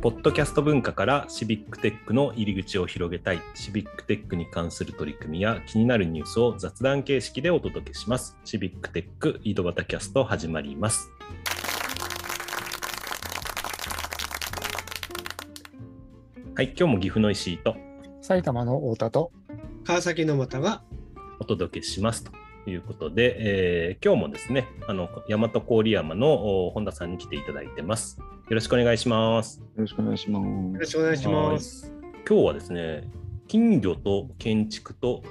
[0.00, 8.38] ポッドキャスト文化からシビックテックの入り口を広げたい、シビックテックに関する取り組みや気になるニュースを雑談形式でお届けします。
[8.44, 11.10] シビックテック井戸端キャスト始まります。
[16.54, 17.74] はい、今日も岐阜の石井と
[18.20, 19.32] 埼玉の太田と
[19.82, 20.84] 川崎の又が
[21.40, 22.30] お届けしますと
[22.70, 28.20] いうことで、えー今日もですね、あの大和郡山のお本田さんに来ていただいてます。
[28.48, 29.58] よろしくお願いします。
[29.58, 31.92] よろしくお願いしまよろしくお願いします。
[32.26, 33.10] 今日はですね、
[33.46, 35.22] 金魚と建築と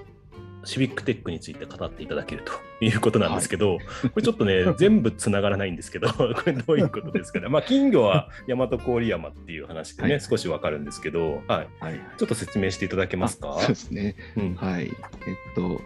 [0.63, 2.52] シビックテックについて語っていただけると
[2.85, 7.48] いうことなんですけど、これちょっとね、 全部つながらないんですけど、これどういうことですかね。
[7.49, 11.68] まあ、金魚は大和郡山っていう話でね、はい少しわかるんですけど、はい。
[11.79, 11.84] す。
[11.85, 11.99] はい。
[12.20, 13.49] ちょっと説明していただけますか？
[13.57, 14.15] あそうですね。
[14.35, 14.84] うんはい。
[14.84, 15.79] えっと、まあ、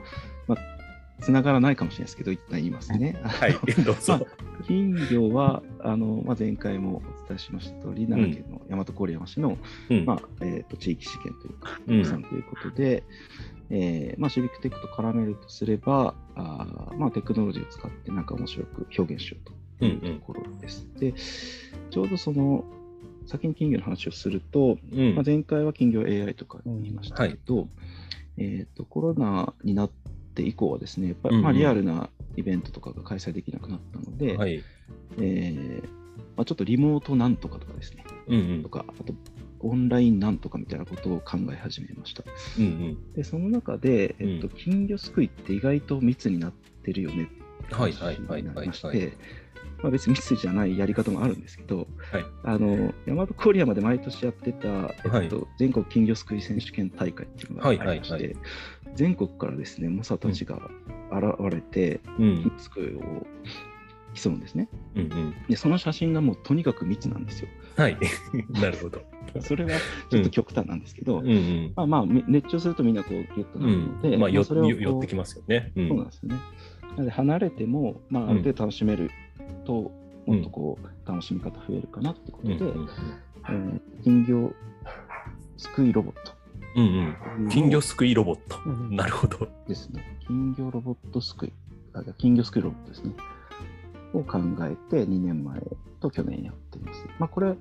[1.21, 3.17] つながらないかもしれないですけど、一旦言いますね。
[3.23, 3.53] はい、
[3.85, 4.27] どうぞ。
[4.67, 9.57] 金魚は、あの、まあ、前回もお伝えしました通り、奈良県の大和郡山市の、
[9.89, 10.05] うん。
[10.05, 13.03] まあ、えっと、地域資源というか、うん物産ということで、
[13.69, 19.37] えーまあ、シビックテックと絡めるとすれば、あーまあ、テクノロジーを使ってなんか面白く表現しよ
[19.79, 20.87] うというところです。
[20.99, 21.13] で、
[21.91, 22.65] ちょうどその、
[23.27, 25.15] 先に金魚の話をすると、うん。
[25.15, 27.67] まあ、前回は金魚 AI とか言いましたけど、
[28.37, 34.63] えー、とコロナになって以降はですね、やっぱり、まあ、リアルなイベントとかが開催できなくなったので、はい。
[35.17, 36.01] えー
[36.35, 39.13] まあ、ちょっとリモートなんとかとかですね、うんうんとか、あと
[39.59, 42.23] オンラインなんとかみたいなことを考え始めました。
[42.57, 43.11] うんうん。
[43.13, 47.29] で、その中で、えっとうん金魚すくいって意外と密になってるよね
[47.65, 48.99] ってはいはいはいはい話になりましはい。
[48.99, 49.17] て、
[49.81, 54.89] まあ、別に密じゃないやり方もあるんですけど、はいあの大和郡山で毎年やってた、は
[55.21, 58.39] いえっと全国金魚すくい選手権大会っていうのがありまして、はいはいは
[58.95, 60.59] 全国からですね、猛者たちが
[61.11, 62.51] 現れて、うん
[62.99, 63.25] を
[64.13, 64.67] 競うんですね。
[64.95, 65.35] うんうん。
[65.47, 67.47] で、その写真がもうとにかく密なんですよ。
[67.77, 67.97] はい。
[68.49, 69.01] なるほど。
[69.39, 69.71] それは
[70.09, 71.73] ちょっと極端なんですけど、うんうん。
[71.75, 75.71] まあまあ、め熱中するとみんなこうギュッとなるので、まあ、よそれを寄ってきますよね。
[75.75, 76.35] うんそうなんですよね。
[76.91, 79.09] なので、離れても、まあ、ある程度楽しめる
[79.65, 79.91] と、
[80.25, 82.87] もっとこう、楽しみ方増えるかなってことで、うんうん
[83.47, 84.51] えー金魚
[85.57, 86.40] すくいロボット
[86.75, 87.49] うんうん。
[87.49, 88.57] 金魚すくいロボット。
[88.65, 89.47] うんなるほど。
[89.67, 90.19] ですね。
[90.27, 91.53] 金魚ロボットすくい、
[91.93, 93.13] あ金魚すくいロボットですね。
[94.13, 95.61] を考えて2年前
[96.01, 97.05] と去年やっています。
[97.19, 97.55] まあ、これ、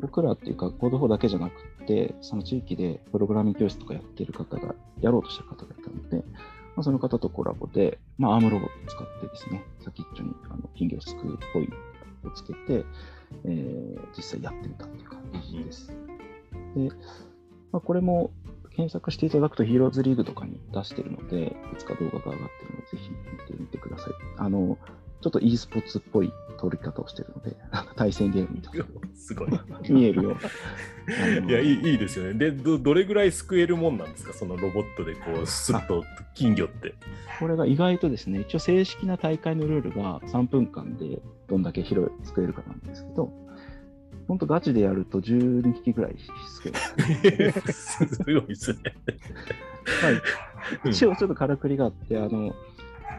[0.00, 6.16] 僕らっていうか、コード4だけじゃなくて、その地域でプログラミング教室とかやってる方が、やろうとしてる方がいたので、
[6.76, 11.68] まあ、その方とコラボで、まあ、アームロボットを使ってですね、先っちょにあの金魚すくうっぽい
[12.24, 12.84] をつけて、
[13.44, 15.88] えー実際やってみたっていう感じです。
[16.74, 16.90] で、
[17.76, 18.30] まあ、これも
[18.70, 24.12] 検索していただくとヒーローズリーグとかに出してるので、いつか動画が上がってるので、ぜひ見てみてください。
[24.38, 24.78] あの、
[25.20, 27.54] ちょっと e スポーツっぽい撮り方をしてるので、
[27.96, 29.48] 対戦ゲームみたいなすごい。
[29.90, 30.38] 見えるよ
[31.46, 32.32] いやいい、いいですよね。
[32.32, 36.02] でど、どれぐらい救えるもんなんですか、そのロボットでこう、スッと
[36.34, 36.94] 金魚って。
[37.38, 43.30] これが意外とですね、一応正式な大会のルールが3分間でどんだけ広い作れるかなんですけど、
[44.28, 46.16] 本当ガチでやると12匹ぐらい
[46.62, 46.72] 作
[47.22, 47.52] れる。
[47.72, 48.78] すごいですね。
[50.02, 50.10] は
[50.86, 52.54] い、一応ちょっとからくりがあって、あの、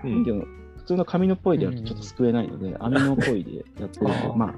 [0.03, 0.47] うん
[0.77, 4.55] 普通の紙のポイでやるとちょっと救えないので、網のポイでやってるので、 ま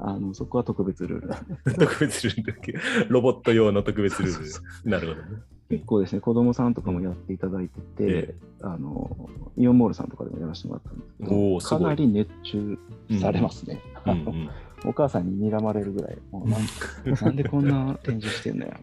[0.00, 1.28] あ、あのそこは特別ルー
[1.64, 2.74] ル特別ルールだけ？
[3.08, 4.38] ロボット用の特別ルー
[4.84, 4.90] ル。
[4.90, 5.28] なるほどね。
[5.70, 12.78] 結構ですね、子供さんとかもやっていただいてて、えあのイオンモールさんとかでもやらせてもらったんですけど、かなり熱中
[13.20, 13.80] されますね。
[14.04, 14.50] うんうん
[14.84, 16.60] お母さんに睨まれるぐらい、もうなん
[17.22, 18.74] なんでこんな展示してんだよ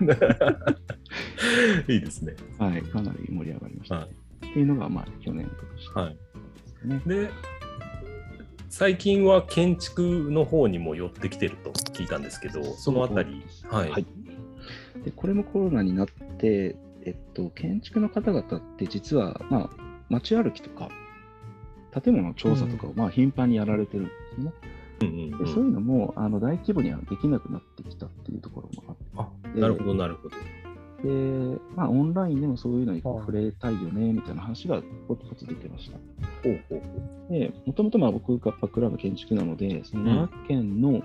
[0.00, 0.16] みたい
[1.94, 2.34] いいですね。
[2.58, 3.96] な、はい、かなり盛り上がりました。
[3.96, 4.08] はい
[4.48, 6.14] っていうのが、まあ、去年としてはい。
[6.14, 6.18] で
[6.80, 7.02] すね。
[7.06, 7.30] で、
[8.68, 13.90] 最近は建築の方にも寄ってきてると聞いたんですけど、そのあたり、はい。
[13.90, 14.06] はい
[15.04, 19.70] でこれもコロナになって、えっと、建築の方々って実は、まあ、
[20.08, 20.88] 街歩きとか、
[22.02, 24.52] 建物の調査とかを、まあ、頻繁にやられてるんですね。
[24.62, 30.36] うんうんでそういうのもあの大規模にはできなくなってきたっていうところもあっあなるほど、なるほど。
[31.02, 35.98] て、まあ、オンラインでもそういうのに触れたいよねみたいな話がポツポツ出てました。
[36.42, 36.80] ほうほう
[37.28, 41.02] ほで、もともとまあ僕がバックグラウンド建築なので、その奈良県の、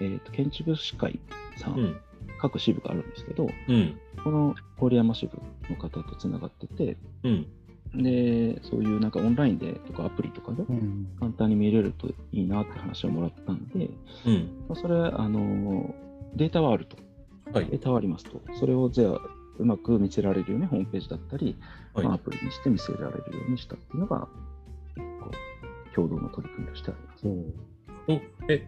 [0.00, 1.20] えーと建築士会
[1.56, 1.80] さん、う。
[1.80, 2.00] うん。
[2.40, 3.98] 各支部があるんですけど、うん。
[4.24, 5.38] この郡山支部
[5.68, 7.46] の方とつながってて、うん。
[7.94, 13.90] で、そういうなんかオンラインでとかアプリとかでうん簡単に見れるといいなって話をもらったんで、
[14.26, 14.48] うん。
[14.68, 15.94] まあ、それ、あの
[16.36, 16.96] データはあると。
[17.52, 17.78] はいデ。
[17.78, 18.40] ータはありますと。
[18.58, 19.18] それをじゃあ、
[19.58, 21.56] うまく見せられるようにホームページだったり、
[21.92, 24.28] はいまあアプリにして見せられるようにしたっていうのが、
[24.96, 25.30] 一個、
[25.94, 27.26] 共同の取り組みとしてあります。
[28.08, 28.66] おえ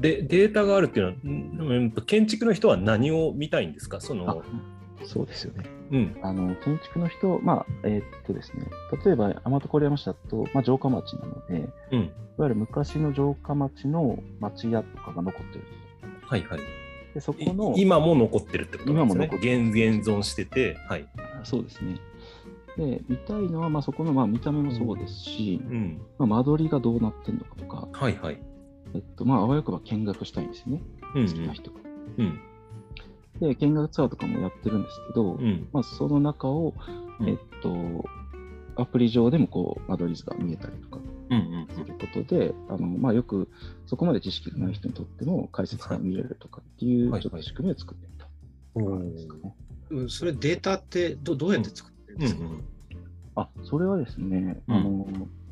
[0.00, 4.00] でデータがあるっていうのは、うん、建築の人は何を見たいんですか？
[4.00, 4.42] そのあ
[5.04, 5.64] そうですよね。
[5.90, 6.16] うん。
[6.22, 8.66] あの建築の人、まあ、えーっとですね、
[9.04, 11.58] 例えば、大和郡山市だと、まあ、城下町なので、い
[11.92, 12.00] うん。
[12.36, 15.64] わゆる昔の城下町の町屋とかが残ってる。
[16.26, 16.60] はいはい。
[17.14, 19.24] で、そいこの、今も残ってるってことなんですね。
[19.26, 19.68] 今も残ってる。
[19.68, 20.76] 現現存してて。
[20.88, 21.06] はい。
[21.44, 22.00] そうですね。
[22.76, 26.00] で、見たいのは、まあ、そこの、まあ、見た目もそうですし、うん。
[26.18, 28.40] まあ、間取りがどうなってるのかとか、はいはい。
[28.94, 30.82] えっと、まあ、あわよくば見学したいんですよね、
[31.14, 31.26] うん。
[31.26, 31.80] 好きな人が。
[32.18, 32.40] うん
[33.40, 35.68] で、見学ツアーとかもやってるんですけど、うん。
[35.72, 36.74] まあ、その中を、
[37.20, 37.28] うん。
[37.28, 38.04] えっと、
[38.76, 40.98] アプリ上でもこう間取り図が見えたりとか
[41.30, 43.48] うんうんすることで、あのまあ、よく
[43.86, 48.26] そこまで知識がない人にとっても解説が見れるとかっていうはいちょっと仕組みを作ってみた
[48.74, 49.54] うんですかね。
[49.90, 52.42] うん、それデータってどどうやって作ってるんですか、
[53.36, 54.74] あそれはですね、うん。
[54.74, 55.06] あの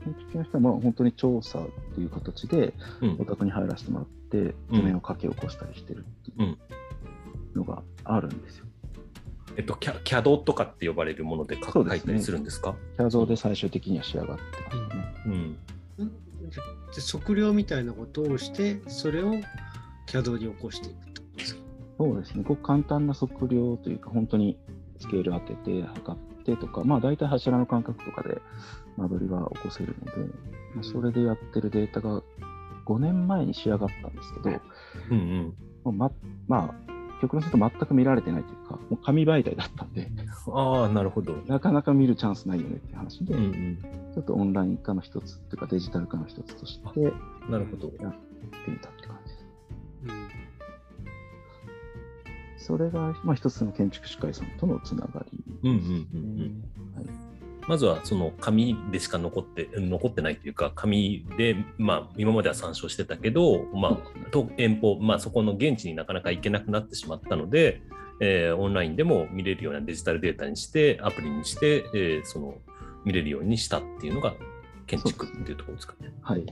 [0.05, 3.17] 建築の人はまあ本当に調査っていう形でうん。
[3.21, 6.59] お宅に入らせてもらって図面を書き起こしたりしてるっていう
[7.55, 8.67] のがあるんですよ。
[9.57, 12.77] えっと、キャ CAD とかって呼ばれるもので書いたりするんですか？
[12.97, 14.43] キャ像で最終的には仕上がって
[14.75, 15.15] ますね。
[15.27, 15.57] うん。
[16.95, 19.35] で測量みたいなことをして、それを
[20.07, 21.61] CAD に起こしていくってことですか？
[21.99, 24.57] そうですね、ごく簡単な測量というか、本当に
[24.99, 28.41] スケール当てて、測ってとか、まあ大体柱の間隔とかで
[28.97, 30.33] 間取りは起こせるので、
[30.75, 32.23] まあそれでやってるデータが
[32.87, 34.61] 5年前に仕上がったんですけど、
[35.11, 35.55] うん
[35.85, 35.97] うん。
[35.97, 36.11] ま
[36.49, 40.11] まあ、極論すると全く見られてないというか、もう紙媒体だったんで、
[40.53, 41.37] ああなるほど。
[41.47, 43.79] なかなか見るチャンスないよねっていう話で、うんうん。
[44.15, 47.11] ちょっとオンライン化の一つっていうか、デジタル化の一つとしてや
[47.49, 47.89] なるほど。
[47.89, 48.05] って
[48.69, 49.33] みたって感じ。
[49.33, 49.47] です。
[50.05, 50.29] うん。
[52.59, 56.65] それが、まあ、一つの建築士会さんとのつながりうんうんうんうん
[57.69, 67.83] まずはその紙でしか残って残ってないというか紙で、まあ、今までは参照してたけど、まあ、と遠方、まあ、そこの現地になかなか行けなくなってしまったので、
[68.21, 72.55] えーオンラインでも見れるようなデジタルデータにしてアプリにして、えーその
[73.05, 74.35] 見れるようにしたっていうのが
[74.87, 76.13] 建築っていうところですかね。
[76.21, 76.45] はい。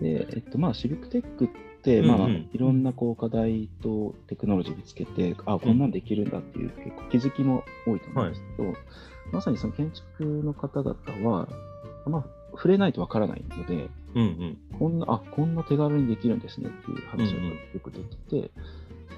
[0.00, 1.48] で、えっと、まあ、シビックテックっ
[1.82, 8.74] て、まあ、うんうんいろんなこう課題とテクノロジー見つけて、あ、こんなんできるんだっていう、結構気づきも多いと思うんですけど、
[9.32, 10.96] まさにその建築の方々
[11.28, 11.48] は、
[12.06, 18.50] まあ、触れないとわからないので、うんうんこんな、あ、こんな手軽にできるんですねっていう話がうんうんよくできて、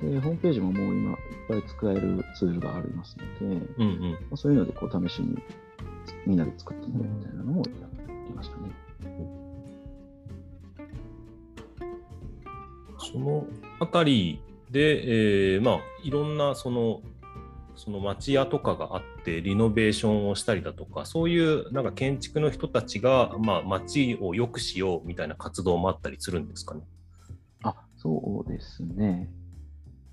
[0.03, 1.17] でホームページももう今いっ
[1.49, 5.37] ぱい使えるツールがありますので、まうんうんあ、そういうのでこう試しに
[6.27, 8.71] みんなで作ってみようみたいなのもやってましたね。
[12.99, 13.47] その
[13.81, 14.41] あたり
[14.71, 17.01] で、えーまあ、いろんなその
[17.79, 26.83] その町屋とかがあってリノベーションをしたりだとかそういうなんか建築の人たちが、まあ、町を良くしようみたいな活動もあったりするんですかね？
[27.63, 29.31] あ、そうですね。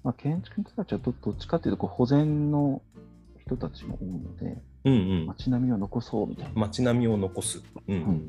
[0.03, 2.81] まあ、建築の人たちはどどっちかというとこう保全の
[3.45, 6.51] 人たちも多いので、うんうん、街並みを残そうみたいな。
[6.55, 7.61] 町並みを残す。
[7.87, 8.27] うん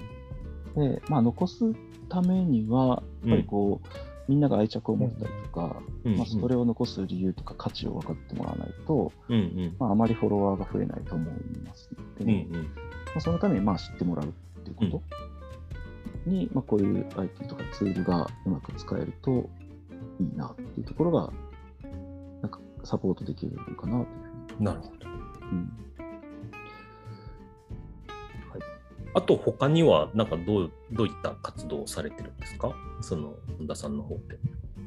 [0.75, 1.73] で、まあ、残す
[2.11, 3.89] ためには、やっぱりこう、
[4.29, 9.77] みんなが愛着を持ったりとか、うんまあ、それを残す理由とか価値を分かってもらわないと、うんうん。
[9.79, 11.35] まあ、あまりフォロワーが増えないと思い
[11.65, 12.63] ますので、うんうん。
[12.63, 12.69] ま
[13.17, 15.03] あ、そのためにまあ知ってもらうっていうこと
[16.31, 19.49] に、まあ、こういう IT とかツールがうまく使えると
[20.21, 21.33] いいなっていうところが、
[22.43, 24.07] なんかサポートできるのかなという
[24.49, 24.65] ふうに。
[24.65, 25.09] なるほど。
[25.53, 25.86] うん
[29.17, 32.75] あと他にはなんかどうどういった活動をされてるんですか？
[33.01, 34.39] その本田さんの方で。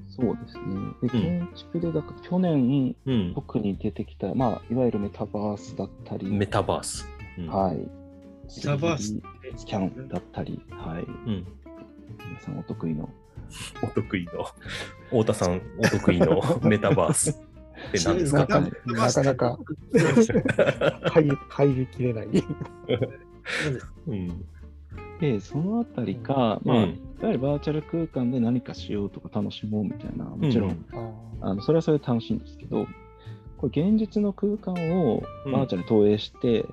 [0.08, 0.64] そうですね。
[1.02, 7.08] で、うん建築で、だから去年、うん、特に出てきた、まあ、いわゆるメタバースだったり、メタバース。
[7.38, 7.78] うんはい。
[7.78, 7.88] メ
[8.64, 9.16] タバース
[9.58, 11.04] スキャンだったり、はい。
[11.04, 11.48] うん
[12.28, 13.10] 皆さんお得意の。
[13.82, 14.46] お得意の、
[15.10, 18.40] 太田さんお得意の メタバースって何ですか？
[18.42, 18.72] なかな
[19.12, 19.58] かなか？
[21.12, 22.28] 入り入りきれない。
[24.08, 24.46] うん。
[25.20, 26.90] で、そのあたりか、まあ、うん。
[26.90, 26.92] い
[27.22, 30.86] わゆるバーチャル空間で何かしようとか楽しもうみたいな、もちろん、うん
[31.42, 32.86] あのそれはそれで楽しいんですけど、
[33.58, 36.66] これ現実の空間をうんバーチャルに投影して、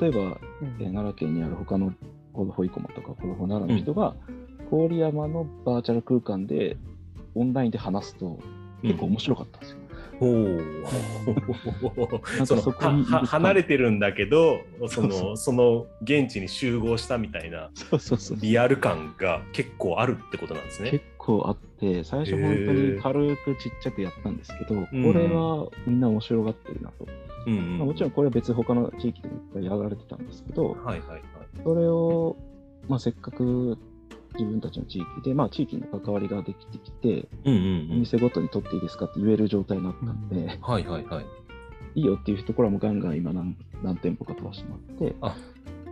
[0.00, 0.38] 例えば、うん。
[0.80, 1.92] えー奈良県にある他の
[2.32, 4.14] コロホイコマとかコロホ奈良の人が、
[4.70, 6.76] 郡山のバーチャル空間で
[7.34, 8.38] オンラインで話すと
[8.82, 9.78] 結構面白かったんですよ。
[10.20, 10.60] お
[12.46, 18.38] その離れてるんだけどそのその現地に集合したみたいなそうそうそう。
[18.40, 20.90] リアル感が結構あるってことなんですね。
[20.90, 27.06] 結構あって、最初本当に軽くちっちゃくやったんですけど、こうんれはみんな面白がってるなと。
[27.46, 31.22] うんうんまあ、もちろんこれは別他の地域でもいっぱいやられてたんですけど、はいはいはい。
[31.62, 32.36] それを、
[32.88, 33.76] まあ、せっかく
[34.34, 37.96] 自分たちの地域で、まあ、地域の関わりができてきて、うんうんうん。
[37.96, 41.26] お店ごとに取っていいですかって言える状態になったんで、はいはいはい。
[41.96, 45.16] いいよっていうところはもうガンガン今何何店舗か飛ばしてもらって、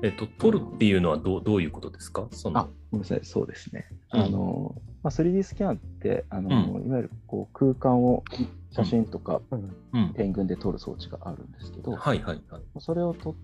[0.03, 2.27] えっと、取るっていうのはどうどういうことですか？
[2.33, 3.87] そのあ、ごめんなさい、そうですね。
[4.13, 8.25] うんあの、まあ、3D スキャンって、あの、ういわゆるこう空間を
[8.71, 10.15] 写真とかうん。
[10.15, 12.63] 点群で撮る装置があるんですけど、はいはいはい。
[12.81, 13.37] それをと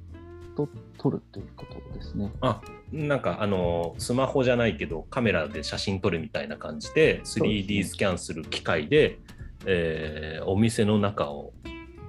[0.67, 2.33] と撮るということですね。
[2.41, 2.61] あ
[2.91, 9.19] なんかあのスマホじゃないけどカメラで写真撮るみたいな感じでそうです 3D ねスキャンする機械で、
[9.67, 11.53] えーお店の中を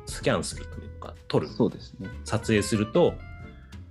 [0.05, 2.09] スキャンするというか撮るそうですね。
[2.23, 3.13] 撮影すると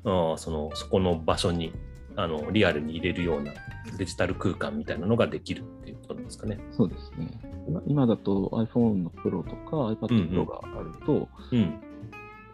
[0.05, 1.73] あーそのそこの場所に
[2.17, 3.53] あのリアルに入れるような
[3.97, 6.59] デジタル空間みたいなのができるっていうことなんですかね。
[6.73, 7.29] そうですね。
[7.69, 11.81] 今今だと iPhone の Pro とか iPad Pro があると、うん。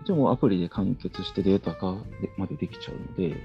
[0.05, 3.37] 一応もうアプリで完結してデータ化でまでできちゃうので、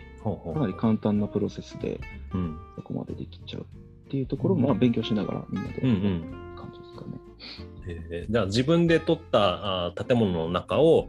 [0.53, 1.99] かなり簡単なプロセスで
[2.33, 7.17] うんそこまでできちゃうっていうところも、うんまあ勉強しながらみんなで感じですかね。
[8.11, 11.07] えーじゃあ自分で撮ったあー建物の中を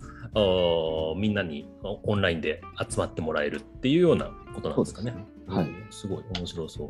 [1.16, 5.14] みんなにオンラインで集まってもらえるっていうようなことなんですかね。
[5.49, 5.64] はい。
[5.64, 6.88] うんすごい面白そう。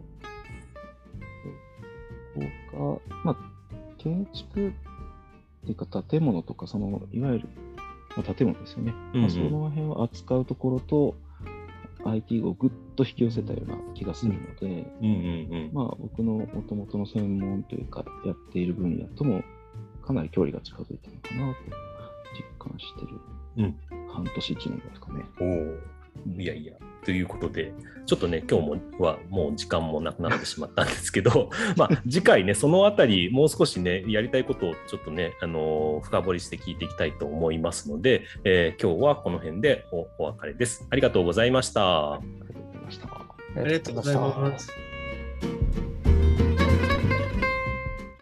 [2.35, 3.37] ここが、まあ、
[3.99, 4.71] 建築っ
[5.65, 7.49] ていうか建物とか、その、いわゆる、
[8.17, 8.93] まあ、建物ですよね。
[9.15, 11.17] うんうんまあ、その辺を扱うところと、
[12.05, 14.91] IT をぐっと引き寄せたような気がするので。
[15.73, 19.43] まあ、僕のもともとの専門というか、やっている分野とも、
[20.03, 21.59] かなり距離が近づいてるのかなと
[22.35, 23.21] 実感してる、
[23.59, 23.77] うん
[24.09, 25.25] 半年、1年ですかね。
[25.41, 26.75] うんいやいや。
[27.05, 27.73] ということで、
[28.07, 40.87] ちょっとね、今日もはもう時間もなくなってしまったんですけど、 まあ、次回ね、そのあたり、もう少しね、やりたいことをちょっとね、あのー深掘りして聞いていきたいと思いますので、えー今日はこの辺でおお別れです。
[40.91, 42.15] ありがとうございました。
[42.15, 43.09] ありがとうございました。
[43.61, 44.90] ありがとうございます。